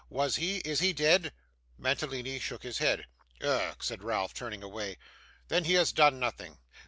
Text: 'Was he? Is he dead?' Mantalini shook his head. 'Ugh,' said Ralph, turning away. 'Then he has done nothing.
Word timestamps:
'Was 0.09 0.37
he? 0.37 0.57
Is 0.65 0.79
he 0.79 0.93
dead?' 0.93 1.31
Mantalini 1.77 2.39
shook 2.39 2.63
his 2.63 2.79
head. 2.79 3.05
'Ugh,' 3.39 3.83
said 3.83 4.03
Ralph, 4.03 4.33
turning 4.33 4.63
away. 4.63 4.97
'Then 5.47 5.65
he 5.65 5.73
has 5.73 5.91
done 5.91 6.19
nothing. 6.19 6.57